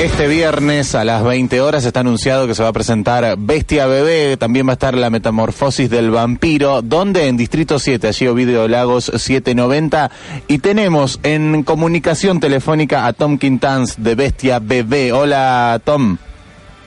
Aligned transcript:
Este 0.00 0.28
viernes 0.28 0.94
a 0.94 1.04
las 1.04 1.22
20 1.22 1.60
horas 1.60 1.84
está 1.84 2.00
anunciado 2.00 2.46
que 2.46 2.54
se 2.54 2.62
va 2.62 2.70
a 2.70 2.72
presentar 2.72 3.34
Bestia 3.36 3.86
Bebé, 3.86 4.38
también 4.38 4.66
va 4.66 4.70
a 4.70 4.72
estar 4.74 4.94
la 4.94 5.10
metamorfosis 5.10 5.90
del 5.90 6.10
vampiro, 6.10 6.80
donde 6.80 7.28
en 7.28 7.36
Distrito 7.36 7.78
7, 7.78 8.08
allí 8.08 8.26
Ovidio 8.26 8.66
Lagos 8.66 9.04
790, 9.14 10.10
y 10.48 10.58
tenemos 10.60 11.20
en 11.22 11.62
comunicación 11.64 12.40
telefónica 12.40 13.04
a 13.06 13.12
Tom 13.12 13.36
Quintans 13.36 14.02
de 14.02 14.14
Bestia 14.14 14.58
Bebé. 14.58 15.12
Hola 15.12 15.78
Tom. 15.84 16.16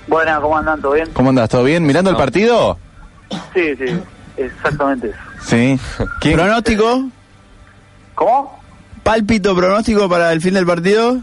Buena, 0.07 0.41
¿cómo 0.41 0.57
andan? 0.57 0.81
¿Todo 0.81 0.93
bien? 0.93 1.09
¿Cómo 1.13 1.29
andas? 1.29 1.49
¿Todo 1.49 1.63
bien? 1.65 1.85
¿Mirando 1.85 2.09
el 2.09 2.15
partido? 2.17 2.79
Sí, 3.53 3.75
sí, 3.77 3.93
exactamente 4.37 5.09
eso. 5.09 5.17
Sí. 5.45 5.79
¿Quién- 6.19 6.35
¿Pronóstico? 6.35 7.09
¿Cómo? 8.15 8.59
¿Pálpito 9.03 9.55
pronóstico 9.55 10.09
para 10.09 10.31
el 10.33 10.41
fin 10.41 10.55
del 10.55 10.65
partido? 10.65 11.19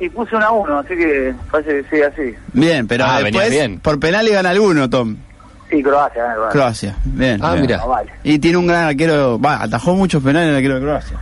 Y 0.00 0.08
puse 0.10 0.36
una 0.36 0.46
a 0.46 0.50
uno, 0.52 0.78
así 0.78 0.94
que 0.96 1.34
parece 1.50 1.82
que 1.82 1.96
sí, 1.96 2.02
así. 2.02 2.34
Bien, 2.52 2.86
pero 2.86 3.04
Ah, 3.06 3.20
después 3.22 3.50
bien. 3.50 3.80
por 3.80 3.98
penal 3.98 4.28
y 4.28 4.32
gana 4.32 4.50
alguno, 4.50 4.88
Tom. 4.88 5.16
Sí, 5.70 5.82
Croacia, 5.82 6.22
eh, 6.24 6.36
bueno. 6.36 6.50
Croacia. 6.52 6.96
Bien. 7.04 7.40
Ah, 7.42 7.50
bien. 7.52 7.62
mira. 7.62 7.76
No, 7.78 7.88
vale. 7.88 8.12
Y 8.22 8.38
tiene 8.38 8.56
un 8.58 8.66
gran 8.68 8.84
arquero, 8.84 9.40
va, 9.40 9.62
atajó 9.62 9.94
muchos 9.96 10.22
penales 10.22 10.50
el 10.50 10.54
arquero 10.56 10.76
de 10.76 10.80
Croacia. 10.82 11.18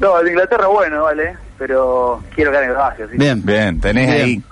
No, 0.00 0.18
el 0.18 0.24
de 0.24 0.30
Inglaterra 0.32 0.66
bueno, 0.68 1.02
vale, 1.04 1.36
pero 1.58 2.22
quiero 2.34 2.50
que 2.50 2.56
gane 2.60 2.72
Croacia, 2.72 3.06
sí. 3.10 3.16
Bien. 3.18 3.44
Bien, 3.44 3.78
tenés 3.80 4.06
Bien. 4.10 4.22
ahí, 4.24 4.42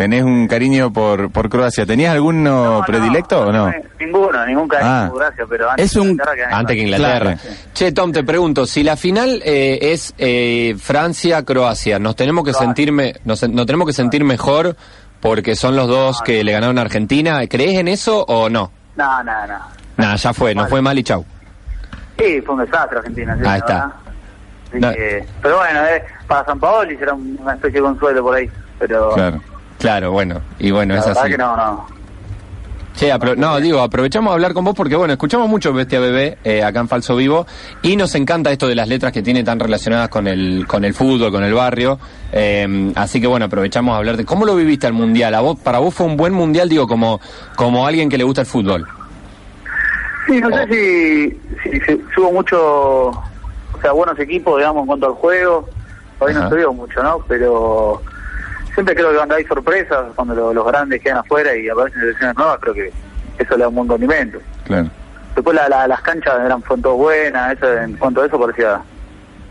tenés 0.00 0.22
un 0.24 0.48
cariño 0.48 0.90
por, 0.90 1.30
por 1.30 1.50
Croacia. 1.50 1.84
¿Tenías 1.84 2.14
alguno 2.14 2.40
No, 2.64 2.78
no, 2.78 2.84
predilecto 2.86 3.42
o 3.48 3.52
no? 3.52 3.66
me- 3.66 3.82
Ninguno, 4.06 4.46
ningún 4.46 4.66
cariño, 4.66 4.90
Ah. 4.90 5.10
gracias, 5.14 5.46
pero 5.46 5.68
antes 5.68 5.84
Es 5.84 5.94
un- 5.96 6.08
Inglaterra 6.12 6.34
que 6.36 6.40
gane 6.40 6.54
Antes 6.54 6.76
que 6.76 6.86
Croacia. 6.86 7.06
Inglaterra. 7.18 7.38
Che, 7.74 7.92
Tom, 7.92 8.10
te 8.10 8.24
pregunto, 8.24 8.64
si 8.64 8.82
la 8.82 8.96
final 8.96 9.42
eh, 9.44 9.78
es 9.92 10.14
eh, 10.16 10.74
Francia-Croacia, 10.78 11.98
¿nos 11.98 12.16
tenemos 12.16 12.44
que 12.44 12.52
Croacia. 12.52 12.66
sentir 12.66 12.92
me- 12.92 13.14
nos, 13.26 13.46
nos 13.46 13.66
tenemos 13.66 13.86
que 13.86 13.92
sentir 13.92 14.24
mejor 14.24 14.74
porque 15.20 15.54
son 15.54 15.76
los 15.76 15.86
dos 15.86 16.22
que 16.22 16.42
le 16.44 16.52
ganaron 16.52 16.78
a 16.78 16.80
Argentina? 16.80 17.46
¿Crees 17.46 17.78
en 17.78 17.86
eso 17.88 18.24
o 18.26 18.48
no? 18.48 18.72
No, 18.96 19.22
no, 19.22 19.46
no. 19.46 19.58
Nah, 19.98 20.16
ya 20.16 20.32
fue, 20.32 20.54
nos 20.54 20.70
fue 20.70 20.80
mal 20.80 20.98
y 20.98 21.02
chau. 21.02 21.26
Sí, 22.18 22.40
fue 22.40 22.54
un 22.54 22.62
desastre 22.64 22.98
Argentina, 23.00 23.36
sí, 23.38 23.42
Ahí 23.46 23.58
está. 23.58 23.74
verdad. 23.74 23.92
Así 24.70 24.80
No. 24.80 24.92
que- 24.92 25.26
pero 25.42 25.58
bueno, 25.58 25.80
eh, 25.84 26.02
para 26.26 26.46
San 26.46 26.58
Paoli 26.58 26.96
será 26.96 27.12
una 27.12 27.52
especie 27.52 27.80
de 27.80 27.86
consuelo 27.86 28.22
por 28.22 28.34
ahí. 28.36 28.50
Pero 28.78 29.10
Claro. 29.12 29.40
Claro, 29.80 30.12
bueno, 30.12 30.42
y 30.58 30.70
bueno, 30.70 30.94
la 30.94 31.00
es 31.00 31.06
así. 31.06 31.30
que 31.30 31.38
no, 31.38 31.56
no. 31.56 31.86
Digo, 33.60 33.80
aprovechamos 33.80 34.30
a 34.30 34.34
hablar 34.34 34.52
con 34.52 34.62
vos 34.62 34.74
porque, 34.74 34.94
bueno, 34.94 35.14
escuchamos 35.14 35.48
mucho 35.48 35.72
Bestia 35.72 36.00
Bebé 36.00 36.36
eh, 36.44 36.62
acá 36.62 36.80
en 36.80 36.88
Falso 36.88 37.16
Vivo 37.16 37.46
y 37.80 37.96
nos 37.96 38.14
encanta 38.14 38.52
esto 38.52 38.68
de 38.68 38.74
las 38.74 38.88
letras 38.88 39.10
que 39.10 39.22
tiene 39.22 39.42
tan 39.42 39.58
relacionadas 39.58 40.10
con 40.10 40.26
el, 40.26 40.66
con 40.66 40.84
el 40.84 40.92
fútbol, 40.92 41.32
con 41.32 41.42
el 41.42 41.54
barrio. 41.54 41.98
Eh, 42.30 42.92
así 42.96 43.18
que, 43.18 43.26
bueno, 43.26 43.46
aprovechamos 43.46 43.94
a 43.94 43.96
hablar 43.96 44.18
de 44.18 44.26
cómo 44.26 44.44
lo 44.44 44.54
viviste 44.54 44.86
al 44.86 44.92
Mundial. 44.92 45.34
¿A 45.34 45.40
vos, 45.40 45.58
¿Para 45.58 45.78
vos 45.78 45.94
fue 45.94 46.06
un 46.06 46.18
buen 46.18 46.34
Mundial, 46.34 46.68
digo, 46.68 46.86
como, 46.86 47.18
como 47.56 47.86
alguien 47.86 48.10
que 48.10 48.18
le 48.18 48.24
gusta 48.24 48.42
el 48.42 48.46
fútbol? 48.46 48.86
Sí, 50.26 50.38
no 50.38 50.50
sé 50.50 50.66
si, 50.66 51.70
si, 51.70 51.80
si 51.80 52.20
hubo 52.20 52.32
mucho, 52.32 53.06
o 53.08 53.80
sea, 53.80 53.92
buenos 53.92 54.18
equipos, 54.18 54.58
digamos, 54.58 54.82
en 54.82 54.86
cuanto 54.88 55.06
al 55.06 55.14
juego. 55.14 55.66
Hoy 56.18 56.34
no 56.34 56.50
se 56.50 56.66
mucho, 56.66 57.02
¿no? 57.02 57.18
Pero 57.26 58.02
siempre 58.74 58.94
creo 58.94 59.10
que 59.10 59.16
cuando 59.16 59.34
hay 59.34 59.44
sorpresas, 59.44 60.06
cuando 60.14 60.34
lo- 60.34 60.54
los 60.54 60.66
grandes 60.66 61.00
quedan 61.02 61.18
afuera 61.18 61.54
y 61.56 61.68
aparecen 61.68 62.00
selecciones 62.00 62.36
nuevas, 62.36 62.58
creo 62.60 62.74
que 62.74 62.92
eso 63.38 63.54
le 63.56 63.62
da 63.62 63.68
un 63.68 63.74
buen 63.74 63.88
condimento. 63.88 64.38
Claro. 64.64 64.88
Después 65.34 65.56
la, 65.56 65.68
la- 65.68 65.86
las 65.88 66.00
canchas 66.02 66.34
eran 66.44 66.62
fueron 66.62 66.82
todas 66.82 66.98
buenas, 66.98 67.52
eso, 67.56 67.72
en 67.78 67.96
cuanto 67.96 68.22
a 68.22 68.26
eso 68.26 68.38
parecía 68.40 68.80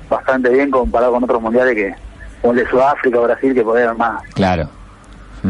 bastante 0.09 0.50
bien 0.50 0.72
comparado 0.72 1.12
con 1.14 1.23
otros 1.23 1.42
mundiales 1.42 1.75
que, 1.75 1.95
como 2.42 2.53
el 2.53 2.59
de 2.59 2.70
Sudáfrica 2.70 3.20
o 3.20 3.23
Brasil, 3.23 3.53
que 3.53 3.64
podían 3.64 3.97
más, 3.97 4.22
Claro. 4.34 4.70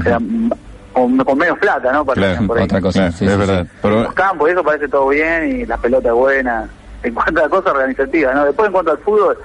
eran 0.05 0.49
con, 0.93 1.17
con 1.17 1.37
menos 1.37 1.57
plata, 1.59 1.91
¿no? 1.91 2.03
Parecían 2.05 2.33
Claro, 2.33 2.47
por 2.47 2.61
otra 2.61 2.81
cosa. 2.81 2.99
Claro, 2.99 3.11
sí, 3.13 3.25
es 3.25 3.31
sí, 3.31 3.37
verdad. 3.37 3.63
sí. 3.65 3.69
Pero- 3.81 4.03
los 4.03 4.13
campos 4.13 4.49
eso 4.49 4.63
parece 4.63 4.87
todo 4.87 5.07
bien 5.09 5.61
y 5.61 5.65
la 5.65 5.77
pelota 5.77 6.09
es 6.09 6.13
buena 6.15 6.67
en 7.03 7.13
cuanto 7.13 7.39
a 7.39 7.43
la 7.43 7.49
cosa 7.49 7.71
organizativa 7.71 8.33
no 8.33 8.43
después 8.45 8.67
en 8.67 8.73
cuanto 8.73 8.91
al 8.91 8.97
fútbol 8.97 9.37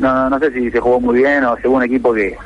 no 0.00 0.12
no, 0.12 0.30
no 0.30 0.38
sé 0.40 0.50
si 0.50 0.70
se 0.72 0.80
jugó 0.80 0.98
muy 0.98 1.18
bien 1.18 1.44
o 1.44 1.56
si 1.58 1.68
hubo 1.68 1.76
un 1.76 1.84
equipo 1.84 2.12
que 2.12 2.36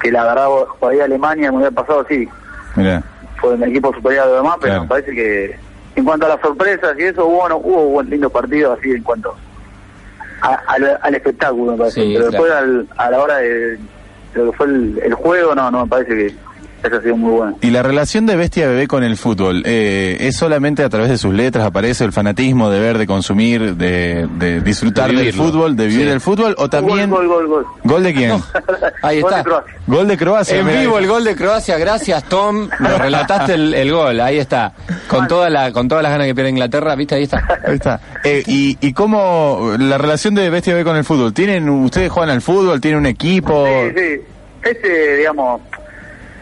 que 0.00 0.10
la 0.10 0.24
verdad 0.24 0.46
por 0.78 0.92
ahí 0.92 1.00
Alemania 1.00 1.46
el 1.46 1.52
mundial 1.52 1.72
pasado 1.72 2.04
sí 2.08 2.28
Mira. 2.76 3.02
fue 3.40 3.54
un 3.54 3.62
equipo 3.64 3.92
superior 3.94 4.24
a 4.24 4.26
los 4.26 4.36
demás 4.36 4.56
pero 4.60 4.72
Claro. 4.72 4.82
me 4.82 4.88
parece 4.88 5.12
que 5.12 5.56
en 5.96 6.04
cuanto 6.04 6.26
a 6.26 6.30
las 6.30 6.40
sorpresas 6.40 6.98
y 6.98 7.02
eso 7.04 7.26
hubo 7.26 7.48
no, 7.48 7.56
hubo 7.58 7.84
buen 7.88 8.08
lindo 8.10 8.30
partido 8.30 8.72
así 8.72 8.90
en 8.92 9.02
cuanto 9.02 9.34
a- 10.42 10.60
al, 10.68 10.98
al 11.02 11.14
espectáculo 11.14 11.72
me 11.72 11.78
parece 11.78 12.02
Sí, 12.02 12.12
pero 12.14 12.30
después 12.30 12.52
al- 12.52 12.86
a 12.96 13.10
la 13.10 13.18
hora 13.20 13.36
de, 13.38 13.50
de 13.76 13.78
lo 14.34 14.50
que 14.50 14.56
fue 14.56 14.66
el, 14.66 15.00
el 15.04 15.14
juego 15.14 15.54
no 15.54 15.70
no 15.70 15.82
me 15.84 15.88
parece 15.88 16.16
que 16.16 16.34
eso 16.82 16.96
ha 16.96 17.02
sido 17.02 17.16
muy 17.16 17.30
bueno 17.32 17.58
Y 17.62 17.70
la 17.70 17.82
relación 17.82 18.26
de 18.26 18.36
Bestia 18.36 18.66
Bebé 18.68 18.86
con 18.88 19.02
el 19.04 19.16
fútbol, 19.16 19.62
eh, 19.66 20.16
¿es 20.20 20.36
solamente 20.36 20.82
a 20.82 20.88
través 20.88 21.10
de 21.10 21.18
sus 21.18 21.34
letras 21.34 21.64
aparece 21.66 22.04
el 22.04 22.12
fanatismo 22.12 22.70
de 22.70 22.80
ver, 22.80 22.98
de 22.98 23.06
consumir, 23.06 23.76
de, 23.76 24.26
de 24.38 24.60
disfrutar 24.60 25.10
De 25.12 25.22
del 25.24 25.32
fútbol, 25.32 25.76
de 25.76 25.86
vivir 25.86 26.06
Sí. 26.06 26.12
el 26.12 26.20
fútbol? 26.20 26.54
¿O 26.58 26.68
también 26.70 27.10
gol 27.10 27.26
gol 27.28 27.46
gol, 27.46 27.66
gol 27.84 28.02
de 28.02 28.14
quién? 28.14 28.32
Ahí 29.02 29.18
está. 29.18 29.44
Gol 29.86 30.08
de 30.08 30.16
Croacia. 30.16 30.58
En 30.58 30.66
vivo 30.66 30.98
el 30.98 31.06
gol 31.06 31.24
de 31.24 31.34
Croacia, 31.36 31.76
gracias 31.78 32.24
Tom, 32.24 32.68
nos 32.78 32.98
relataste 32.98 33.54
el, 33.54 33.74
el 33.74 33.90
gol, 33.92 34.20
ahí 34.20 34.38
está, 34.38 34.72
con 35.08 35.26
toda 35.28 35.50
la, 35.50 35.72
con 35.72 35.88
todas 35.88 36.02
las 36.02 36.12
ganas 36.12 36.26
que 36.26 36.34
pierde 36.34 36.50
Inglaterra, 36.50 36.94
viste, 36.94 37.14
ahí 37.16 37.24
está. 37.24 37.42
Ahí 37.66 37.74
está. 37.74 38.00
Eh, 38.24 38.42
y, 38.46 38.78
¿Y 38.80 38.92
cómo 38.92 39.74
la 39.78 39.98
relación 39.98 40.34
de 40.34 40.48
Bestia 40.50 40.74
Bebé 40.74 40.84
con 40.84 40.96
el 40.96 41.04
fútbol? 41.04 41.32
¿Tienen, 41.32 41.68
ustedes 41.68 42.10
juegan 42.10 42.30
al 42.30 42.40
fútbol? 42.42 42.80
¿Tienen 42.80 43.00
un 43.00 43.06
equipo? 43.06 43.66
Sí, 43.66 43.94
sí. 43.96 44.20
Este, 44.62 45.16
digamos, 45.16 45.60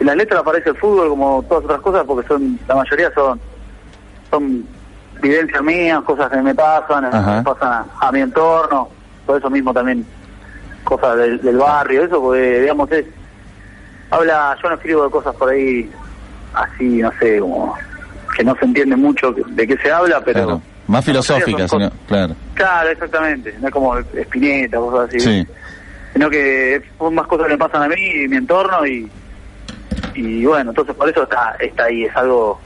en 0.01 0.07
las 0.07 0.17
letras 0.17 0.41
aparece 0.41 0.71
el 0.71 0.77
fútbol 0.77 1.09
como 1.11 1.43
todas 1.49 1.65
otras 1.65 1.81
cosas 1.81 2.05
porque 2.07 2.27
son, 2.29 2.59
la 2.69 2.77
mayoría 2.77 3.11
son, 3.15 3.41
son 4.31 4.65
vivencias 5.21 5.63
mías, 5.63 6.01
cosas 6.03 6.31
que 6.31 6.37
me 6.43 6.55
pasan, 6.55 7.05
Ajá. 7.07 7.37
me 7.39 7.43
pasan 7.43 7.69
a, 8.01 8.09
a 8.09 8.13
mi 8.13 8.21
entorno, 8.21 8.89
todo 9.27 9.37
eso 9.37 9.51
mismo 9.51 9.73
también, 9.75 10.07
cosas 10.85 11.17
del, 11.17 11.41
del 11.43 11.57
barrio, 11.57 12.05
eso 12.05 12.21
porque, 12.21 12.61
digamos, 12.61 12.91
es, 12.93 13.05
habla, 14.11 14.57
yo 14.63 14.69
no 14.69 14.75
escribo 14.77 15.05
de 15.05 15.11
cosas 15.11 15.35
por 15.35 15.51
ahí 15.51 15.91
así, 16.55 16.85
no 17.03 17.11
sé, 17.21 17.41
como 17.41 17.75
que 18.37 18.45
no 18.45 18.55
se 18.57 18.65
entiende 18.67 18.95
mucho 18.97 19.33
de 19.33 19.67
qué 19.67 19.77
se 19.79 19.91
habla, 19.91 20.21
pero... 20.25 20.45
Claro. 20.45 20.63
Más 20.87 21.05
filosófica, 21.05 21.69
sino- 21.69 21.91
claro. 22.07 22.35
Claro, 22.55 22.89
exactamente, 22.89 23.55
no 23.61 23.69
es 23.69 23.75
como 23.75 23.99
Espineta, 23.99 24.79
cosas 24.79 25.09
así 25.11 25.21
Sí. 25.21 25.47
sino 26.15 26.31
que 26.31 26.81
son 26.99 27.15
más 27.15 27.27
cosas 27.27 27.47
que 27.49 27.53
me 27.53 27.59
pasan 27.59 27.83
a 27.83 27.89
mí 27.89 28.01
y 28.25 28.29
mi 28.29 28.37
entorno 28.39 28.87
y 28.87 29.07
y 30.21 30.45
bueno 30.45 30.71
entonces 30.71 30.95
por 30.97 31.09
eso 31.09 31.23
está 31.23 31.55
está 31.61 31.85
ahí 31.85 32.05
es 32.05 32.17
algo 32.17 32.59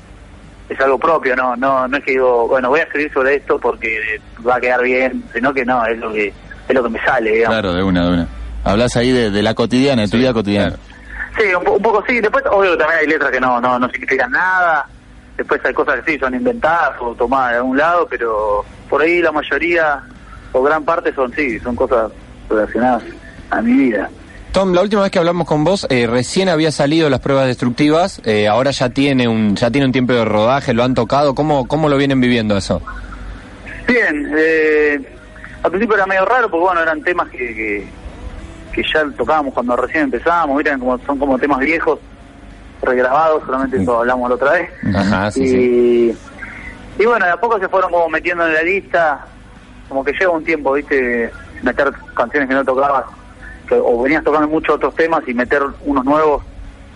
es 0.68 0.80
algo 0.80 0.98
propio 0.98 1.36
no 1.36 1.54
no 1.56 1.86
no 1.88 1.96
es 1.96 2.04
que 2.04 2.12
digo 2.12 2.48
bueno 2.48 2.68
voy 2.70 2.80
a 2.80 2.84
escribir 2.84 3.12
sobre 3.12 3.36
esto 3.36 3.58
porque 3.58 4.20
va 4.46 4.56
a 4.56 4.60
quedar 4.60 4.82
bien 4.82 5.22
sino 5.34 5.52
que 5.52 5.64
no 5.64 5.84
es 5.86 5.98
lo 5.98 6.12
que 6.12 6.28
es 6.68 6.74
lo 6.74 6.82
que 6.82 6.88
me 6.88 7.04
sale 7.04 7.32
digamos 7.32 7.54
Claro, 7.58 7.74
de 7.74 7.82
una, 7.82 8.04
de 8.06 8.12
una. 8.14 8.28
Hablas 8.64 8.96
ahí 8.96 9.10
de, 9.10 9.30
de 9.30 9.42
la 9.42 9.54
cotidiana, 9.54 10.02
de 10.02 10.08
tu 10.08 10.16
vida 10.16 10.32
cotidiana. 10.32 10.76
sí 11.36 11.44
un, 11.54 11.68
un 11.68 11.82
poco 11.82 12.02
sí 12.06 12.20
después 12.20 12.44
obvio 12.50 12.76
también 12.78 13.00
hay 13.00 13.06
letras 13.06 13.30
que 13.30 13.40
no 13.40 13.60
no 13.60 13.78
no 13.78 13.88
significan 13.90 14.30
nada 14.30 14.86
después 15.36 15.60
hay 15.64 15.74
cosas 15.74 16.00
que 16.02 16.12
sí 16.12 16.19
son 16.19 16.34
inventadas 16.34 16.92
o 17.00 17.14
tomadas 17.14 17.50
de 17.52 17.56
algún 17.58 17.76
lado 17.76 18.06
pero 18.08 18.64
por 18.88 19.02
ahí 19.02 19.20
la 19.20 19.32
mayoría 19.32 20.00
o 20.52 20.62
gran 20.62 20.84
parte 20.84 21.12
son 21.14 21.32
sí 21.34 21.58
son 21.60 21.74
cosas 21.76 22.12
relacionadas 22.48 23.02
a 23.50 23.60
mi 23.60 23.72
vida 23.72 24.08
Tom, 24.52 24.74
la 24.74 24.82
última 24.82 25.00
vez 25.00 25.10
que 25.10 25.18
hablamos 25.18 25.46
con 25.46 25.64
vos, 25.64 25.86
eh, 25.88 26.06
recién 26.06 26.50
había 26.50 26.70
salido 26.70 27.08
las 27.08 27.20
pruebas 27.20 27.46
destructivas, 27.46 28.20
eh, 28.26 28.48
ahora 28.48 28.70
ya 28.70 28.90
tiene 28.90 29.26
un, 29.26 29.56
ya 29.56 29.70
tiene 29.70 29.86
un 29.86 29.92
tiempo 29.92 30.12
de 30.12 30.26
rodaje, 30.26 30.74
lo 30.74 30.84
han 30.84 30.92
tocado, 30.92 31.34
¿cómo, 31.34 31.66
cómo 31.66 31.88
lo 31.88 31.96
vienen 31.96 32.20
viviendo 32.20 32.54
eso? 32.54 32.82
Bien, 33.88 34.30
eh, 34.36 35.00
al 35.62 35.70
principio 35.70 35.96
era 35.96 36.04
medio 36.04 36.26
raro 36.26 36.50
porque 36.50 36.64
bueno, 36.66 36.82
eran 36.82 37.02
temas 37.02 37.30
que, 37.30 37.38
que, 37.38 37.86
que 38.74 38.82
ya 38.92 39.06
tocábamos 39.16 39.54
cuando 39.54 39.74
recién 39.74 40.04
empezábamos, 40.04 40.60
eran 40.60 40.78
como, 40.78 40.98
son 40.98 41.19
como 41.19 41.38
temas 41.38 41.58
viejos, 41.60 41.98
regrabados, 42.82 43.43
solamente 43.46 43.81
eso 43.81 44.00
hablamos 44.00 44.28
la 44.28 44.34
otra 44.34 44.52
vez. 44.52 44.70
Ajá, 44.94 45.31
sí, 45.31 45.44
y, 45.44 45.49
sí. 45.49 46.19
y 46.99 47.06
bueno, 47.06 47.25
de 47.25 47.32
a 47.32 47.40
poco 47.40 47.58
se 47.58 47.70
fueron 47.70 47.90
como 47.90 48.06
metiendo 48.10 48.46
en 48.46 48.52
la 48.52 48.62
lista, 48.62 49.25
como 49.88 50.04
que 50.04 50.12
lleva 50.12 50.32
un 50.32 50.44
tiempo, 50.44 50.75
viste, 50.75 51.31
meter 51.62 51.90
canciones 52.14 52.50
que 52.50 52.54
no 52.54 52.64
tocabas, 52.66 53.06
o 53.80 54.02
venías 54.02 54.24
tocando 54.24 54.48
muchos 54.48 54.76
otros 54.76 54.94
temas 54.94 55.22
y 55.26 55.34
meter 55.34 55.62
unos 55.84 56.04
nuevos 56.04 56.42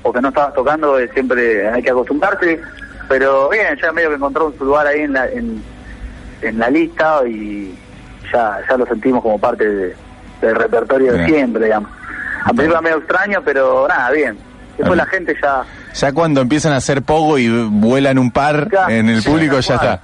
o 0.03 0.13
que 0.13 0.21
no 0.21 0.29
estabas 0.29 0.55
tocando, 0.55 0.99
eh, 0.99 1.09
siempre 1.13 1.69
hay 1.69 1.83
que 1.83 1.91
acostumbrarse, 1.91 2.61
pero 3.09 3.49
bien, 3.49 3.77
ya 3.81 3.93
medio 3.93 4.09
que 4.11 4.17
encontró 4.17 4.53
su 4.57 4.65
lugar 4.65 4.87
ahí 4.87 5.01
en 5.01 5.13
la, 5.13 5.27
en, 5.29 5.63
en 6.43 6.59
la 6.59 6.71
lista 6.71 7.21
y 7.27 7.77
ya, 8.33 8.59
ya 8.69 8.77
lo 8.77 8.87
sentimos 8.87 9.23
como 9.23 9.39
parte 9.39 9.69
de- 9.69 9.97
del 10.41 10.55
repertorio 10.55 11.13
de 11.15 11.27
siempre, 11.27 11.65
digamos. 11.65 11.91
A 12.45 12.51
principio 12.53 12.83
medio 12.83 12.99
extraño, 12.99 13.41
pero 13.45 13.87
nada, 13.89 14.11
bien. 14.11 14.37
Después 14.77 14.97
la 14.97 15.07
gente 15.07 15.35
ya... 15.43 15.63
Ya 15.95 16.13
cuando 16.13 16.43
empiezan 16.43 16.75
a 16.75 16.77
hacer 16.77 17.01
pogo 17.03 17.39
y 17.39 17.49
vuelan 17.71 18.19
un 18.19 18.31
par 18.31 18.69
Ya, 18.71 18.87
en 18.89 19.09
el 19.09 19.23
público, 19.23 19.59
ya 19.61 19.75
está. 19.77 20.01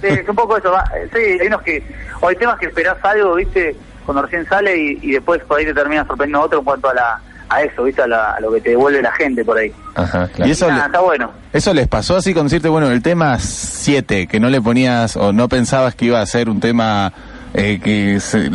Sí, 0.00 0.08
es 0.08 0.28
un 0.28 0.34
poco 0.34 0.56
eso. 0.56 0.72
va- 0.72 0.84
eh, 0.96 1.08
Sí, 1.14 1.38
hay 1.40 1.46
unos 1.46 1.62
que. 1.62 1.80
O 2.20 2.26
hay 2.28 2.34
temas 2.34 2.58
que 2.58 2.66
esperás 2.66 2.96
algo, 3.04 3.36
¿viste? 3.36 3.76
Cuando 4.08 4.22
recién 4.22 4.46
sale 4.46 4.74
y, 4.74 4.98
y 5.02 5.10
después 5.12 5.42
por 5.44 5.58
ahí 5.58 5.66
te 5.66 5.74
termina 5.74 6.06
sorprendiendo 6.06 6.40
otro 6.46 6.60
en 6.60 6.64
cuanto 6.64 6.88
a 6.88 6.94
la, 6.94 7.20
a 7.50 7.62
eso, 7.62 7.84
¿viste? 7.84 8.00
A, 8.00 8.06
la- 8.06 8.30
a 8.32 8.40
lo 8.40 8.50
que 8.52 8.62
te 8.62 8.70
devuelve 8.70 9.02
la 9.02 9.12
gente 9.12 9.44
por 9.44 9.58
ahí. 9.58 9.70
Ajá, 9.94 10.24
Y 10.30 10.34
claro. 10.36 10.50
eso, 10.52 10.66
Nada, 10.68 10.80
le- 10.80 10.86
está 10.86 11.00
bueno. 11.00 11.30
eso 11.52 11.74
les 11.74 11.88
pasó 11.88 12.16
así 12.16 12.32
con 12.32 12.44
decirte, 12.44 12.70
bueno, 12.70 12.90
el 12.90 13.02
tema 13.02 13.38
7, 13.38 14.26
que 14.26 14.40
no 14.40 14.48
le 14.48 14.62
ponías 14.62 15.14
o 15.16 15.34
no 15.34 15.46
pensabas 15.46 15.94
que 15.94 16.06
iba 16.06 16.20
a 16.22 16.24
ser 16.26 16.48
un 16.48 16.58
tema 16.58 17.12
eh, 17.52 17.78
que, 17.84 18.18
se- 18.20 18.48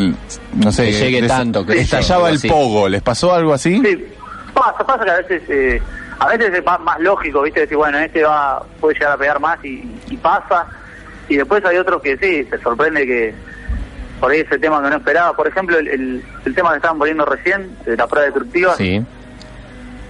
no 0.56 0.72
sé, 0.72 0.86
Que 0.86 0.92
llegue 0.94 1.22
des- 1.22 1.28
tanto, 1.32 1.64
que 1.66 1.80
estallaba 1.82 2.30
el 2.30 2.38
así. 2.38 2.48
pogo. 2.50 2.90
¿Les 2.90 3.04
pasó 3.04 3.32
algo 3.36 3.54
así? 3.54 3.80
Sí, 3.80 4.08
pasa, 4.56 4.86
pasa 4.86 5.04
que 5.06 5.12
a 5.12 5.18
veces, 5.18 5.44
eh, 5.50 5.82
a 6.18 6.28
veces 6.30 6.52
es 6.54 6.66
más, 6.66 6.80
más 6.80 7.00
lógico, 7.00 7.44
¿viste? 7.44 7.60
Decir, 7.62 7.78
bueno, 7.78 8.00
este 8.00 8.24
va, 8.24 8.64
puede 8.80 8.96
llegar 8.96 9.12
a 9.14 9.18
pegar 9.18 9.40
más 9.40 9.64
y, 9.64 9.84
y 10.10 10.18
pasa. 10.18 10.66
Y 11.30 11.38
después 11.38 11.64
hay 11.64 11.78
otros 11.78 12.02
que 12.02 12.18
sí, 12.18 12.44
se 12.50 12.58
sorprende 12.60 13.06
que 13.06 13.34
por 14.24 14.32
ahí 14.32 14.40
ese 14.40 14.58
tema 14.58 14.82
que 14.82 14.90
no 14.90 14.96
esperaba. 14.96 15.36
Por 15.36 15.46
ejemplo, 15.50 15.78
el, 15.78 15.86
el, 15.90 16.24
el 16.46 16.56
tema 16.56 16.70
que 16.72 16.78
estaban 16.78 16.98
poniendo 16.98 17.26
recién, 17.26 17.76
de 17.86 17.98
la 17.98 18.08
prueba 18.08 18.24
destructiva, 18.28 18.74
Sí. 18.78 19.04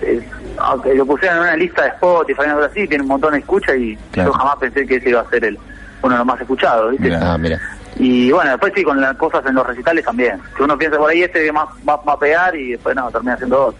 eh, 0.03 0.21
aunque 0.59 0.93
lo 0.93 1.03
pusieron 1.05 1.37
en 1.39 1.43
una 1.45 1.55
lista 1.55 1.81
de 1.81 1.87
Spotify, 1.89 2.41
algo 2.47 2.63
así, 2.63 2.87
tiene 2.87 3.01
un 3.01 3.07
montón 3.07 3.33
de 3.33 3.39
escucha 3.39 3.75
y 3.75 3.97
Claro. 4.11 4.31
yo 4.31 4.37
jamás 4.37 4.55
pensé 4.57 4.85
que 4.85 4.97
ese 4.97 5.09
iba 5.09 5.21
a 5.21 5.29
ser 5.31 5.43
el 5.45 5.57
uno 6.03 6.13
de 6.13 6.17
los 6.19 6.27
más 6.27 6.39
escuchados, 6.41 6.91
¿viste? 6.91 7.05
Mirá. 7.07 7.33
Ah, 7.33 7.37
mira. 7.39 7.59
Y 7.97 8.31
bueno, 8.31 8.51
después 8.51 8.71
sí, 8.75 8.83
con 8.83 9.01
las 9.01 9.15
cosas 9.17 9.43
en 9.47 9.55
los 9.55 9.65
recitales 9.65 10.05
también. 10.05 10.37
Que 10.55 10.61
uno 10.63 10.77
piensa 10.77 10.97
por 10.97 11.09
ahí 11.09 11.23
este 11.23 11.51
más 11.51 11.65
va, 11.89 11.95
va 12.07 12.13
a 12.13 12.19
pegar 12.19 12.55
y 12.55 12.73
después 12.73 12.95
no, 12.95 13.09
termina 13.09 13.35
siendo 13.37 13.67
otro. 13.67 13.79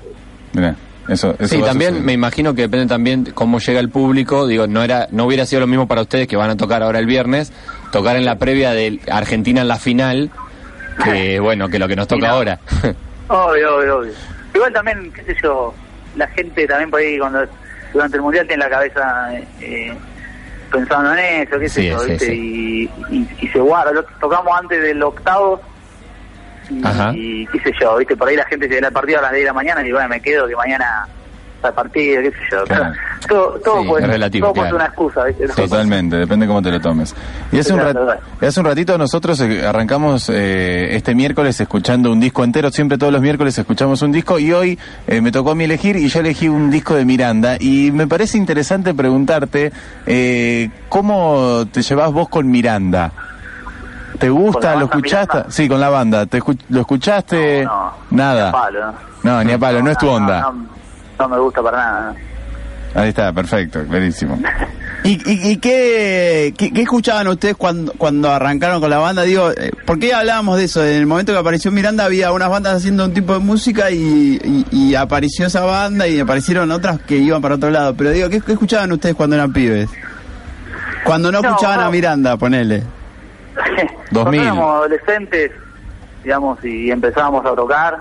Mirá, 0.54 0.76
eso, 1.10 1.36
eso 1.38 1.56
Sí, 1.56 1.62
también 1.62 2.04
me 2.04 2.14
imagino 2.14 2.56
que 2.56 2.62
depende 2.64 2.88
también 2.88 3.26
cómo 3.36 3.60
llega 3.60 3.80
el 3.80 3.90
público. 3.90 4.48
Digo, 4.48 4.66
no 4.66 4.82
era, 4.84 5.08
no 5.12 5.26
hubiera 5.26 5.46
sido 5.46 5.60
lo 5.62 5.68
mismo 5.68 5.88
para 5.88 6.02
ustedes 6.02 6.28
que 6.28 6.38
van 6.38 6.50
a 6.50 6.56
tocar 6.58 6.82
ahora 6.82 6.98
el 7.00 7.06
viernes, 7.06 7.52
tocar 7.94 8.18
en 8.18 8.26
la 8.26 8.38
previa 8.38 8.72
de 8.72 9.00
Argentina 9.10 9.62
en 9.62 9.68
la 9.70 9.78
final, 9.78 10.30
que 11.04 11.40
bueno, 11.40 11.70
que 11.70 11.80
lo 11.80 11.88
que 11.88 11.96
nos 11.96 12.08
toca 12.08 12.28
no. 12.28 12.34
ahora. 12.34 12.60
Obvio, 13.30 13.78
obvio, 13.78 13.98
obvio. 14.00 14.12
Igual 14.54 14.74
también, 14.74 15.12
qué 15.14 15.24
sé 15.24 15.36
yo, 15.42 15.74
la 16.18 16.28
gente 16.28 16.68
también 16.68 16.92
por 16.92 17.00
ahí 17.00 17.18
cuando 17.18 17.46
durante 17.94 18.18
el 18.18 18.24
mundial 18.24 18.46
tiene 18.48 18.64
la 18.66 18.70
cabeza 18.70 19.32
eh, 19.62 19.94
pensando 20.72 21.14
en 21.14 21.20
eso, 21.48 21.58
qué 21.58 21.70
sé 21.70 21.82
Sí, 21.82 21.90
yo, 21.90 22.00
sí, 22.00 22.10
¿viste? 22.12 22.26
sí. 22.26 22.90
Y, 23.10 23.16
y, 23.16 23.28
y 23.42 23.48
se 23.48 23.60
guarda. 23.60 23.92
Lo 23.94 24.04
tocamos 24.20 24.54
antes 24.60 24.82
del 24.82 25.02
octavo 25.02 25.62
y, 26.70 27.44
y 27.44 27.48
qué 27.48 27.60
sé 27.62 27.72
yo, 27.80 27.98
¿viste? 27.98 28.16
Por 28.18 28.28
ahí 28.28 28.36
la 28.36 28.46
gente 28.46 28.66
se 28.66 28.72
viene 28.72 28.88
al 28.88 28.94
partido 28.94 29.20
a 29.20 29.24
las 29.24 29.32
10 29.32 29.42
de 29.44 29.48
la 29.48 29.54
mañana 29.54 29.88
y 29.88 29.92
bueno, 29.92 30.10
me 30.10 30.22
quedo 30.22 30.48
que 30.48 30.56
mañana 30.56 31.08
el 31.70 31.76
partido, 31.76 32.22
qué 32.22 32.30
sé 32.32 32.38
yo. 32.52 32.64
Claro. 32.66 32.94
Todo, 33.28 33.60
todo 33.64 33.82
Sí, 33.82 33.88
puede, 33.88 34.08
relativo, 34.08 34.46
todo 34.48 34.54
puede 34.56 34.68
ser 34.68 34.76
una 34.76 34.86
excusa, 34.86 35.24
¿viste? 35.26 35.48
Totalmente, 35.48 36.16
depende 36.18 36.46
cómo 36.48 36.62
te 36.62 36.72
lo 36.72 36.80
tomes. 36.82 37.16
Y 37.52 37.60
hace, 37.60 37.74
un, 37.74 37.80
rat- 37.80 38.20
hace 38.42 38.60
un 38.60 38.66
ratito 38.66 38.98
nosotros 38.98 39.40
eh, 39.42 39.66
arrancamos 39.66 40.30
eh, 40.30 40.96
este 40.96 41.16
miércoles 41.16 41.60
escuchando 41.60 42.12
un 42.12 42.20
disco 42.20 42.44
entero, 42.44 42.70
siempre 42.72 42.98
todos 42.98 43.14
los 43.14 43.22
miércoles 43.22 43.58
escuchamos 43.58 44.02
un 44.02 44.12
disco 44.12 44.40
y 44.40 44.52
hoy 44.52 44.78
eh, 45.08 45.22
me 45.22 45.32
tocó 45.32 45.52
a 45.52 45.56
mí 45.56 45.64
elegir 45.64 45.96
y 45.96 46.08
yo 46.10 46.20
elegí 46.20 46.50
un 46.50 46.70
disco 46.70 46.96
de 46.96 47.06
Miranda 47.06 47.56
y 47.60 47.92
me 47.92 48.08
parece 48.08 48.38
interesante 48.38 48.94
preguntarte 48.94 49.72
eh, 50.06 50.70
cómo 50.90 51.66
te 51.72 51.82
llevas 51.82 52.12
vos 52.12 52.28
con 52.30 52.52
Miranda. 52.52 53.12
¿Te 54.20 54.28
¿Con 54.30 54.38
gusta? 54.42 54.74
la 54.74 54.80
¿Lo 54.82 54.86
escuchaste? 54.86 55.34
Miranda? 55.38 55.52
Sí, 55.52 55.68
con 55.70 55.80
la 55.80 55.90
banda. 55.90 56.26
¿Te 56.26 56.40
escu- 56.40 56.60
¿Lo 56.70 56.82
escuchaste? 56.82 57.64
No, 57.66 57.72
no, 58.12 58.18
Nada. 58.18 58.44
Ni 58.44 58.50
a 58.50 58.52
palo, 58.52 58.94
¿no? 59.24 59.44
Ni 59.44 59.52
a 59.54 59.58
palo, 59.58 59.82
no, 59.82 59.92
es 59.92 59.98
tu 59.98 60.08
onda. 60.10 60.42
No, 60.42 60.66
no, 61.28 61.36
me 61.36 61.42
gusta 61.42 61.62
para 61.64 61.78
nada. 61.78 62.16
¿no? 62.96 63.02
Ahí 63.02 63.10
está, 63.10 63.34
perfecto, 63.34 63.84
clarísimo. 63.90 64.40
¿Y, 65.04 65.14
y, 65.30 65.52
y 65.52 65.58
qué, 65.58 66.54
qué, 66.56 66.72
qué 66.72 66.82
escuchaban 66.84 67.28
ustedes 67.28 67.56
cuando, 67.56 67.92
cuando 67.98 68.32
arrancaron 68.32 68.80
con 68.80 68.90
la 68.90 69.00
banda? 69.00 69.24
Digo, 69.24 69.50
eh, 69.52 69.72
¿por 69.86 69.98
qué 70.00 70.14
hablábamos 70.14 70.58
de 70.58 70.66
eso? 70.66 70.86
En 70.86 70.98
el 70.98 71.06
momento 71.08 71.34
que 71.34 71.40
apareció 71.40 71.72
Miranda 71.72 72.06
había 72.06 72.32
unas 72.32 72.50
bandas 72.50 72.76
haciendo 72.76 73.04
un 73.06 73.14
tipo 73.14 73.34
de 73.34 73.40
música 73.40 73.90
y, 73.90 74.66
y, 74.72 74.96
apareció 74.96 75.48
esa 75.48 75.66
banda 75.66 76.08
y 76.08 76.20
aparecieron 76.20 76.72
otras 76.72 77.02
que 77.02 77.18
iban 77.18 77.42
para 77.42 77.56
otro 77.56 77.72
lado. 77.72 77.96
Pero 77.96 78.12
digo, 78.12 78.30
¿qué, 78.30 78.40
qué 78.42 78.52
escuchaban 78.54 78.92
ustedes 78.92 79.16
cuando 79.16 79.36
eran 79.36 79.52
pibes? 79.52 79.90
Cuando 81.04 81.32
no, 81.32 81.42
No, 81.42 81.50
escuchaban 81.50 81.80
no. 81.80 81.86
a 81.88 81.90
Miranda, 81.92 82.38
ponele. 82.38 82.84
2000. 84.12 84.14
Cuando 84.14 84.32
éramos 84.42 84.76
adolescentes, 84.76 85.52
digamos, 86.24 86.64
y 86.64 86.92
empezábamos 86.92 87.44
a 87.46 87.56
tocar, 87.56 87.98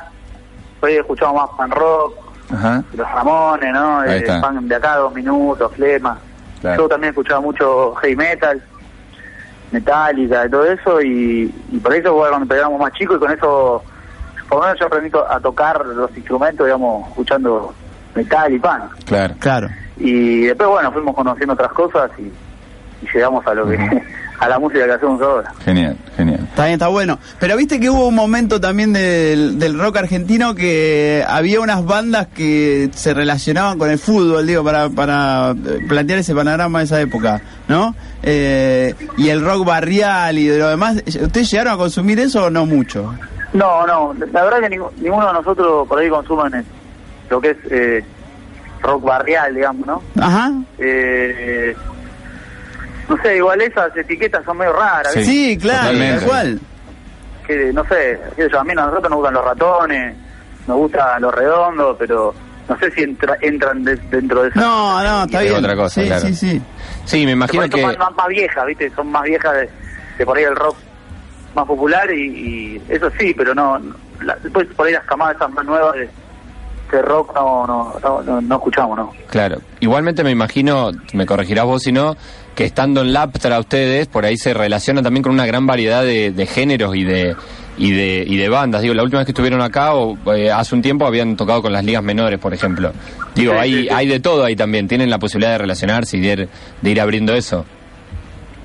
pues 0.79 0.99
escuchábamos 0.99 1.49
más 1.49 1.57
pan 1.57 1.71
rock, 1.71 2.15
Ajá. 2.53 2.83
los 2.97 3.11
Ramones, 3.11 3.73
¿no? 3.73 4.01
Ahí 4.01 4.21
Eh, 4.21 4.27
pan 4.41 4.69
de 4.69 4.75
acá, 4.75 4.97
dos 4.97 5.15
minutos, 5.15 5.73
flema. 5.75 6.19
Claro. 6.61 6.83
Yo 6.83 6.89
también 6.89 7.11
escuchaba 7.11 7.41
mucho 7.41 7.95
heavy 7.97 8.17
metal, 8.17 8.63
metálica 9.71 10.47
y 10.47 10.51
todo 10.51 10.65
eso, 10.67 11.01
y, 11.03 11.53
y 11.71 11.79
por 11.79 11.95
eso 11.95 12.13
bueno, 12.15 12.37
cuando 12.37 12.55
éramos 12.55 12.81
más 12.81 12.93
chicos 12.93 13.17
y 13.17 13.21
con 13.21 13.33
eso, 13.33 13.83
por 14.49 14.59
lo 14.59 14.65
menos 14.65 14.79
yo 14.81 14.87
aprendí 14.87 15.11
a 15.29 15.41
tocar 15.41 15.85
los 15.87 16.15
instrumentos, 16.17 16.67
digamos, 16.67 17.09
escuchando 17.09 17.75
metal 18.15 18.53
y 18.53 18.59
pan. 18.59 18.83
Claro. 19.07 19.35
Claro. 19.39 19.69
Y 19.97 20.43
después, 20.43 20.69
bueno, 20.69 20.93
fuimos 20.93 21.15
conociendo 21.15 21.55
otras 21.55 21.73
cosas 21.73 22.11
y, 22.19 22.23
y 22.23 23.09
llegamos 23.15 23.47
a 23.47 23.55
lo 23.55 23.67
que 23.67 23.77
a 24.43 24.49
la 24.49 24.59
música 24.59 24.85
que 24.85 24.93
hacemos 24.93 25.23
ahora. 25.23 25.55
Genial, 25.65 25.97
genial. 26.17 26.41
Está 26.49 26.65
bien, 26.65 26.73
está 26.73 26.89
bueno. 26.89 27.17
Pero 27.39 27.57
viste 27.57 27.79
que 27.79 27.89
hubo 27.89 28.09
un 28.09 28.15
momento 28.17 28.61
también 28.61 28.93
del, 28.93 29.57
del 29.61 29.79
rock 29.79 29.99
argentino 29.99 30.57
que 30.57 31.25
había 31.29 31.61
unas 31.61 31.85
bandas 31.85 32.27
que 32.27 32.91
se 32.93 33.15
relacionaban 33.15 33.79
con 33.79 33.89
el 33.89 34.01
fútbol, 34.01 34.45
digo, 34.45 34.65
para, 34.65 34.91
para 34.91 35.55
plantear 35.89 36.19
ese 36.19 36.35
panorama 36.35 36.81
de 36.81 36.87
esa 36.87 37.01
época, 37.01 37.41
¿no? 37.69 37.95
Eh, 38.25 38.97
y 39.17 39.29
el 39.29 39.45
rock 39.45 39.65
barrial 39.65 40.37
y 40.37 40.49
de 40.49 40.59
lo 40.59 40.71
demás. 40.71 40.97
¿Ustedes 41.07 41.49
llegaron 41.49 41.75
a 41.75 41.77
consumir 41.77 42.19
eso 42.19 42.47
o 42.47 42.51
no 42.51 42.67
mucho? 42.67 43.15
No, 43.53 43.87
no, 43.87 44.13
la 44.33 44.43
verdad 44.43 44.59
que 44.59 44.71
ninguno 44.71 45.29
de 45.29 45.33
nosotros 45.35 45.87
por 45.87 46.01
ahí 46.01 46.09
consumen 46.09 46.65
lo 47.31 47.41
que 47.41 47.51
es 47.51 47.57
eh, 47.71 48.05
rock 48.83 49.05
barrial, 49.05 49.55
digamos, 49.55 49.87
¿no? 49.87 50.03
Ajá. 50.21 50.51
Eh, 50.79 51.77
no 53.17 53.23
sé, 53.23 53.37
igual 53.37 53.61
esas 53.61 53.97
etiquetas 53.97 54.45
son 54.45 54.59
medio 54.59 54.73
raras, 54.73 55.13
Sí. 55.13 55.25
Sí, 55.25 55.59
claro, 55.59 55.97
cual. 56.27 56.61
que 57.47 57.73
no 57.73 57.85
sé, 57.87 58.19
yo, 58.51 58.61
a 58.61 58.65
mí 58.65 58.73
a 58.73 58.75
nosotros 58.75 59.11
nos 59.11 59.17
gustan 59.19 59.35
los 59.35 59.45
ratones, 59.45 60.17
nos 60.67 60.77
gusta 60.77 61.19
los 61.21 61.35
redondos, 61.35 61.97
pero 61.99 62.35
no 62.69 62.79
sé 62.79 62.91
si 62.93 63.03
entra- 63.03 63.37
entran 63.41 63.83
de- 63.85 63.97
dentro 63.97 64.43
de 64.43 64.49
esa... 64.51 64.61
No, 64.61 65.03
no, 65.03 65.25
está 65.25 65.43
Es 65.43 65.49
bien. 65.51 65.59
otra 65.65 65.75
cosa, 65.77 66.01
sí, 66.01 66.07
claro. 66.07 66.27
sí, 66.27 66.35
sí. 66.35 66.63
Sí, 67.05 67.27
me 67.27 67.33
imagino 67.33 67.63
son 67.65 67.71
que... 67.71 67.83
más, 67.83 67.99
más, 67.99 68.15
más 68.17 68.29
viejas, 68.29 68.67
¿viste? 68.67 68.91
Son 68.95 69.11
más 69.11 69.23
viejas 69.25 69.53
de, 69.55 69.69
de 70.19 70.25
por 70.27 70.37
ahí 70.39 70.45
el 70.45 70.55
rock 70.57 70.77
más 71.55 71.67
popular 71.67 72.11
y, 72.13 72.23
y 72.79 72.83
eso 72.89 73.11
sí, 73.19 73.35
pero 73.37 73.55
no, 73.55 73.79
no- 73.79 73.95
la- 74.23 74.37
después 74.37 74.67
por 74.77 74.87
ahí 74.87 74.93
las 74.93 75.05
camadas 75.05 75.37
esas 75.37 75.51
más 75.51 75.65
nuevas 75.67 75.95
de, 75.95 76.09
de 76.93 77.03
rock 77.03 77.35
no, 77.35 77.67
no, 77.67 77.95
no, 78.03 78.23
no, 78.23 78.41
no 78.41 78.55
escuchamos, 78.55 78.97
¿no? 78.97 79.13
Claro. 79.29 79.59
Igualmente 79.81 80.23
me 80.23 80.31
imagino, 80.31 80.93
me 81.13 81.27
corregirás 81.27 81.65
vos 81.65 81.83
si 81.83 81.91
no, 81.91 82.17
que 82.55 82.65
estando 82.65 83.01
en 83.01 83.13
Laptra 83.13 83.59
ustedes, 83.59 84.07
por 84.09 84.25
ahí 84.25 84.37
se 84.37 84.53
relaciona 84.55 85.03
también 85.03 85.23
con 85.23 85.33
una 85.33 85.47
gran 85.47 85.67
variedad 85.67 86.03
de, 86.03 86.33
de 86.33 86.47
géneros 86.47 86.95
y 86.97 87.05
de, 87.05 87.35
y 87.79 87.93
de 87.93 88.25
y 88.27 88.37
de 88.37 88.49
bandas. 88.49 88.83
Digo, 88.83 88.93
la 88.95 89.03
última 89.03 89.21
vez 89.21 89.27
que 89.27 89.33
estuvieron 89.33 89.63
acá, 89.63 89.95
o 89.95 90.17
eh, 90.35 90.51
hace 90.51 90.75
un 90.75 90.83
tiempo, 90.83 91.07
habían 91.07 91.37
tocado 91.37 91.63
con 91.63 91.73
las 91.73 91.85
ligas 91.85 92.03
menores, 92.03 92.39
por 92.39 92.53
ejemplo. 92.53 92.93
Digo, 93.35 93.53
Sí, 93.53 93.59
hay, 93.59 93.73
sí, 93.73 93.83
sí. 93.85 93.89
hay 93.91 94.07
de 94.07 94.21
todo 94.21 94.45
ahí 94.45 94.55
también. 94.57 94.87
Tienen 94.89 95.09
la 95.09 95.19
posibilidad 95.19 95.53
de 95.53 95.59
relacionarse 95.59 96.19
y 96.19 96.21
de 96.21 96.33
ir, 96.33 96.49
de 96.83 96.91
ir 96.91 97.01
abriendo 97.01 97.35
eso. 97.35 97.65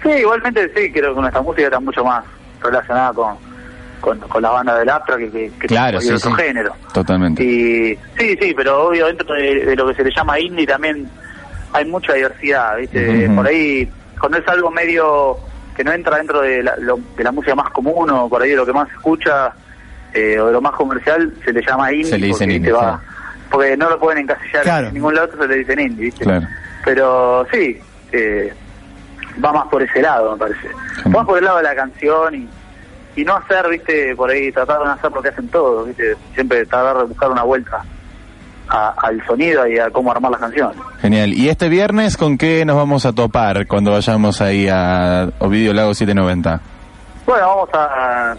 Sí, 0.04 0.10
igualmente 0.10 0.70
sí, 0.76 0.92
creo 0.92 1.16
que 1.16 1.22
nuestra 1.22 1.42
música 1.42 1.64
está 1.68 1.80
mucho 1.80 2.04
más 2.04 2.24
relacionada 2.62 3.14
con, 3.14 3.36
con, 4.02 4.20
con 4.20 4.42
las 4.42 4.52
bandas 4.52 4.80
del 4.80 4.90
Aptra 4.90 5.18
que, 5.18 5.30
que, 5.32 5.52
que 5.60 5.68
Claro, 5.68 6.00
sí, 6.02 6.12
otro 6.12 6.32
sí. 6.36 6.42
género. 6.44 6.76
Totalmente. 6.94 7.44
Y 7.44 7.96
sí, 8.18 8.38
sí, 8.40 8.54
pero 8.56 8.88
obvio 8.90 9.08
dentro 9.08 9.34
de, 9.34 9.66
de 9.66 9.76
lo 9.76 9.88
que 9.88 9.96
se 9.96 10.04
le 10.04 10.12
llama 10.16 10.40
indie 10.40 10.68
también 10.68 11.10
hay 11.74 11.86
mucha 11.86 12.14
diversidad, 12.14 12.78
¿viste? 12.78 13.30
Por 13.36 13.48
ahí, 13.48 13.90
cuando 14.20 14.38
es 14.38 14.48
algo 14.48 14.72
medio 14.72 15.38
que 15.76 15.84
no 15.84 15.92
entra 15.92 16.18
dentro 16.18 16.42
de 16.42 16.64
la, 16.64 16.76
lo- 16.78 17.00
de 17.16 17.24
la 17.24 17.32
música 17.32 17.54
más 17.56 17.70
común 17.72 18.10
o 18.10 18.28
por 18.30 18.42
ahí 18.42 18.52
de 18.52 18.56
lo 18.56 18.66
que 18.66 18.74
más 18.74 18.88
se 18.90 18.96
escucha 18.96 19.54
eh, 20.14 20.40
o 20.40 20.48
de 20.48 20.54
lo 20.54 20.62
más 20.62 20.74
comercial, 20.74 21.32
se 21.46 21.54
le 21.54 21.62
llama 21.62 21.92
indie. 21.92 22.06
Se 22.12 22.18
le 22.18 22.28
dicen 22.28 22.48
porque, 22.50 22.56
indie, 22.56 22.72
¿viste? 22.72 22.86
va- 22.86 22.98
sí. 23.00 23.46
porque 23.52 23.78
no 23.78 23.90
lo 23.90 24.00
pueden 24.00 24.20
encasillar 24.24 24.64
Claro. 24.64 24.88
en 24.88 24.94
ningún 24.96 25.14
lado, 25.16 25.30
se 25.38 25.48
le 25.48 25.56
dicen 25.58 25.80
indie, 25.80 26.06
¿viste? 26.06 26.24
Claro. 26.24 26.48
Pero 26.84 27.46
sí, 27.52 27.80
eh, 28.12 28.54
va 29.44 29.54
más 29.54 29.68
por 29.68 29.84
ese 29.84 30.02
lado, 30.02 30.32
me 30.32 30.38
parece. 30.38 30.68
Genial. 31.04 31.16
Va 31.22 31.26
por 31.26 31.38
el 31.38 31.44
lado 31.46 31.58
de 31.58 31.64
la 31.64 31.76
canción 31.76 32.34
y, 32.36 32.50
y 33.18 33.24
no 33.24 33.36
hacer, 33.36 33.68
viste, 33.70 34.16
por 34.16 34.30
ahí 34.32 34.52
tratar 34.52 34.80
de 34.80 34.86
no 34.86 34.92
hacer 34.92 35.12
lo 35.12 35.22
que 35.22 35.30
hacen 35.30 35.48
todos, 35.50 35.88
viste, 35.88 36.16
siempre 36.34 36.66
tratar 36.66 36.98
de 36.98 37.04
buscar 37.04 37.30
una 37.30 37.44
vuelta 37.44 37.84
a- 38.70 38.94
al 38.98 39.26
sonido 39.26 39.68
y 39.68 39.80
a 39.80 39.90
cómo 39.90 40.12
armar 40.12 40.32
las 40.32 40.42
canciones. 40.42 40.78
Genial. 41.02 41.34
¿Y 41.34 41.50
este 41.50 41.70
viernes 41.70 42.18
con 42.18 42.38
qué 42.38 42.66
nos 42.66 42.76
vamos 42.76 43.06
a 43.06 43.14
topar 43.14 43.66
cuando 43.68 43.92
vayamos 43.92 44.42
ahí 44.42 44.68
a 44.72 45.30
Ovidio 45.40 45.74
Lago 45.74 45.94
790? 45.94 46.60
Bueno, 47.26 47.48
vamos 47.48 47.70
a... 47.74 48.36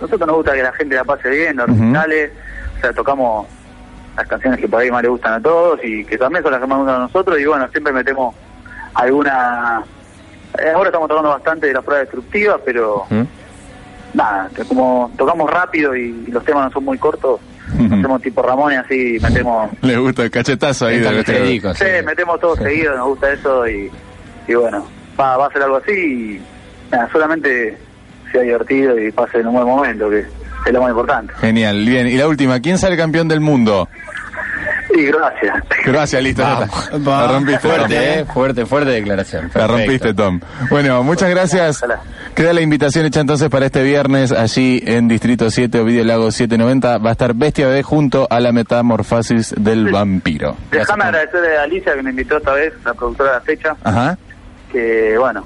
Nosotros 0.00 0.26
nos 0.26 0.36
gusta 0.36 0.52
que 0.52 0.62
la 0.62 0.72
gente 0.72 0.94
la 0.96 1.04
pase 1.04 1.28
bien, 1.30 1.56
los 1.56 1.66
recitales, 1.68 2.32
o 2.78 2.80
sea, 2.80 2.92
tocamos 2.92 3.46
las 4.16 4.26
canciones 4.26 4.60
que 4.60 4.68
por 4.68 4.80
ahí 4.80 4.90
más 4.90 5.02
le 5.02 5.08
gustan 5.08 5.34
a 5.34 5.40
todos 5.40 5.78
y 5.84 6.04
que 6.04 6.16
también 6.18 6.42
son 6.42 6.52
las 6.52 6.60
que 6.60 6.66
más 6.66 6.78
gustan 6.78 6.96
a 6.96 6.98
nosotros 7.00 7.38
y 7.38 7.44
bueno, 7.44 7.68
siempre 7.68 7.92
metemos 7.92 8.34
alguna... 8.94 9.82
eh, 10.58 10.70
ahora 10.74 10.88
estamos 10.88 11.08
tocando 11.08 11.30
bastante 11.30 11.66
de 11.68 11.72
las 11.74 11.84
pruebas 11.84 12.06
destructivas, 12.06 12.60
pero 12.64 13.04
¿Mm? 13.10 13.22
nada, 14.14 14.48
que 14.54 14.64
como 14.64 15.10
tocamos 15.16 15.50
rápido 15.50 15.94
y, 15.96 16.24
y 16.26 16.30
los 16.30 16.44
temas 16.44 16.66
no 16.66 16.70
son 16.72 16.84
muy 16.84 16.98
cortos, 16.98 17.40
hacemos 17.72 18.20
tipo 18.22 18.42
Ramón 18.42 18.72
y 18.72 18.76
así 18.76 19.18
metemos... 19.22 19.70
Le 19.82 19.96
gusta 19.96 20.22
el 20.24 20.30
cachetazo 20.30 20.86
ahí. 20.86 20.98
De 20.98 21.10
los. 21.12 21.24
Federicos, 21.24 21.78
Sí, 21.78 21.84
sí. 21.84 22.04
metemos 22.04 22.40
todo 22.40 22.56
seguido, 22.56 22.96
nos 22.96 23.08
gusta 23.08 23.32
eso 23.32 23.68
y, 23.68 23.90
y 24.48 24.54
bueno, 24.54 24.86
va, 25.18 25.36
va 25.36 25.46
a 25.46 25.52
ser 25.52 25.62
algo 25.62 25.76
así 25.76 25.92
y 25.92 26.42
nada, 26.92 27.08
solamente 27.12 27.76
sea 28.32 28.42
divertido 28.42 28.98
y 28.98 29.10
pase 29.12 29.38
en 29.40 29.46
un 29.48 29.54
buen 29.54 29.66
momento, 29.66 30.10
que 30.10 30.20
es 30.66 30.72
lo 30.72 30.80
más 30.80 30.90
importante. 30.90 31.32
Genial, 31.40 31.84
bien. 31.86 32.06
Y 32.08 32.16
la 32.16 32.26
última, 32.28 32.60
¿quién 32.60 32.78
sale 32.78 32.96
campeón 32.96 33.28
del 33.28 33.40
mundo? 33.40 33.88
Y 34.96 35.06
gracias. 35.06 35.56
Gracias, 35.84 36.22
listo. 36.22 36.42
La 36.42 37.26
rompiste, 37.26 37.68
Tom. 37.68 37.76
Fuerte, 37.78 38.18
eh, 38.20 38.24
fuerte, 38.26 38.66
fuerte 38.66 38.90
declaración. 38.90 39.50
La 39.54 39.66
rompiste, 39.66 40.14
Tom. 40.14 40.40
Bueno, 40.70 41.02
muchas 41.02 41.30
gracias. 41.30 41.78
Ojalá. 41.82 42.00
Queda 42.34 42.52
la 42.52 42.62
invitación 42.62 43.06
hecha 43.06 43.20
entonces 43.20 43.48
para 43.48 43.66
este 43.66 43.84
viernes 43.84 44.32
allí 44.32 44.82
en 44.84 45.06
Distrito 45.06 45.48
7, 45.50 45.78
Ovidio 45.78 46.02
Lago 46.02 46.32
790. 46.32 46.98
Va 46.98 47.10
a 47.10 47.12
estar 47.12 47.32
Bestia 47.32 47.68
Bebé 47.68 47.84
junto 47.84 48.26
a 48.28 48.40
la 48.40 48.50
metamorfosis 48.50 49.54
del 49.56 49.92
vampiro. 49.92 50.56
Déjame 50.72 51.04
agradecerle 51.04 51.56
a 51.56 51.62
Alicia 51.62 51.94
que 51.94 52.02
me 52.02 52.10
invitó 52.10 52.38
esta 52.38 52.52
vez, 52.54 52.72
la 52.84 52.92
productora 52.92 53.30
de 53.30 53.36
la 53.36 53.40
fecha, 53.42 53.76
Ajá. 53.84 54.18
que 54.72 55.16
bueno, 55.16 55.44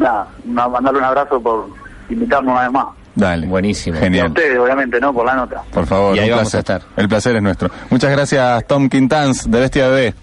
nada, 0.00 0.26
mandarle 0.46 0.98
un 0.98 1.04
abrazo 1.04 1.40
por 1.40 1.68
invitarme 2.08 2.50
una 2.50 2.62
vez 2.62 2.72
más. 2.72 2.86
Dale. 3.14 3.46
Buenísimo. 3.46 3.94
Y 3.96 3.98
a 3.98 4.02
Genial. 4.02 4.28
ustedes, 4.28 4.58
obviamente, 4.58 5.00
¿no? 5.00 5.12
Por 5.12 5.26
la 5.26 5.34
nota. 5.36 5.62
Por 5.72 5.86
favor, 5.86 6.16
Y 6.16 6.20
ahí 6.20 6.30
un 6.30 6.36
vamos 6.38 6.50
placer. 6.50 6.72
a 6.72 6.76
estar. 6.78 6.90
El 6.96 7.08
placer 7.08 7.36
es 7.36 7.42
nuestro. 7.42 7.70
Muchas 7.88 8.10
gracias, 8.10 8.66
Tom 8.66 8.88
Quintans, 8.88 9.48
de 9.48 9.60
Bestia 9.60 9.88
Bebé. 9.88 10.14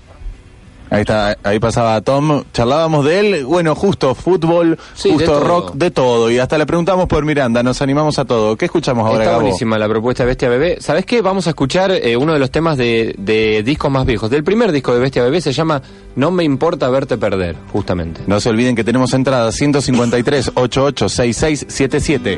Ahí 0.89 1.01
está, 1.01 1.37
ahí 1.43 1.59
pasaba 1.59 1.99
Tom, 2.01 2.43
charlábamos 2.53 3.03
de 3.05 3.19
él, 3.19 3.45
bueno, 3.45 3.75
justo 3.75 4.15
fútbol, 4.15 4.77
Sí, 4.93 5.11
justo 5.11 5.39
rock, 5.41 5.73
de 5.73 5.91
todo, 5.91 6.31
y 6.31 6.39
hasta 6.39 6.57
le 6.57 6.65
preguntamos 6.65 7.07
por 7.07 7.25
Miranda, 7.25 7.61
nos 7.61 7.81
animamos 7.81 8.17
a 8.19 8.25
todo. 8.25 8.55
¿Qué 8.55 8.65
escuchamos 8.65 9.05
ahora, 9.05 9.19
Está 9.23 9.31
Gabo? 9.31 9.41
buenísima 9.43 9.77
la 9.77 9.89
propuesta 9.89 10.23
de 10.23 10.27
Bestia 10.27 10.47
Bebé. 10.49 10.77
¿Sabes 10.79 11.05
qué? 11.05 11.21
Vamos 11.21 11.45
a 11.47 11.49
escuchar 11.49 11.91
eh, 11.91 12.15
uno 12.15 12.31
de 12.33 12.39
los 12.39 12.51
temas 12.51 12.77
de, 12.77 13.15
de 13.17 13.63
discos 13.63 13.91
más 13.91 14.05
viejos. 14.05 14.29
Del 14.29 14.43
primer 14.45 14.71
disco 14.71 14.93
de 14.93 14.99
Bestia 14.99 15.23
Bebé 15.23 15.41
se 15.41 15.51
llama 15.51 15.81
No 16.15 16.31
me 16.31 16.43
importa 16.45 16.89
verte 16.89 17.17
perder, 17.17 17.55
justamente. 17.73 18.21
No 18.25 18.39
se 18.39 18.49
olviden 18.49 18.75
que 18.75 18.83
tenemos 18.85 19.13
entradas 19.13 19.55
153 19.55 20.51
886677. 20.55 22.35